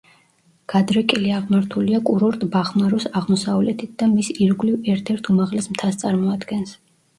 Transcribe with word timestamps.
გადრეკილი 0.71 1.33
აღმართულია 1.39 1.99
კურორტ 2.07 2.47
ბახმაროს 2.55 3.07
აღმოსავლეთით 3.21 3.95
და 4.01 4.09
მის 4.15 4.33
ირგვლივ 4.47 4.91
ერთ-ერთ 4.97 5.33
უმაღლეს 5.37 5.71
მთას 5.77 6.03
წარმოადგენს. 6.07 6.77